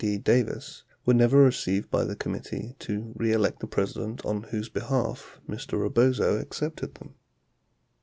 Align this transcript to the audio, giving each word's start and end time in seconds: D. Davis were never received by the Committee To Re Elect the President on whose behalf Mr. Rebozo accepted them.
D. 0.03 0.17
Davis 0.17 0.81
were 1.05 1.13
never 1.13 1.37
received 1.37 1.91
by 1.91 2.03
the 2.05 2.15
Committee 2.15 2.73
To 2.79 3.13
Re 3.17 3.33
Elect 3.33 3.59
the 3.59 3.67
President 3.67 4.25
on 4.25 4.41
whose 4.49 4.67
behalf 4.67 5.39
Mr. 5.47 5.79
Rebozo 5.79 6.39
accepted 6.39 6.95
them. 6.95 7.13